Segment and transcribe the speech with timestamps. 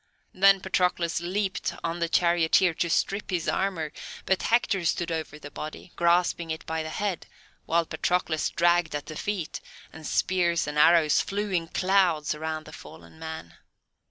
[0.33, 3.91] Then Patroclus leaped on the charioteer to strip his armour,
[4.25, 7.27] but Hector stood over the body, grasping it by the head,
[7.67, 9.61] while Patroclus dragged at the feet,
[9.93, 13.57] and spears and arrows flew in clouds around the fallen man.